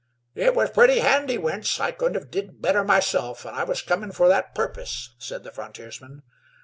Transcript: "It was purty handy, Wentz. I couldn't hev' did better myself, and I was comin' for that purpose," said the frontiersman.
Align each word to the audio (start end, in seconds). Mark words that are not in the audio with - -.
"It 0.33 0.55
was 0.55 0.71
purty 0.71 0.97
handy, 1.01 1.37
Wentz. 1.37 1.79
I 1.79 1.91
couldn't 1.91 2.15
hev' 2.19 2.31
did 2.31 2.59
better 2.59 2.83
myself, 2.83 3.45
and 3.45 3.55
I 3.55 3.63
was 3.63 3.83
comin' 3.83 4.11
for 4.11 4.27
that 4.29 4.55
purpose," 4.55 5.13
said 5.19 5.43
the 5.43 5.51
frontiersman. 5.51 6.23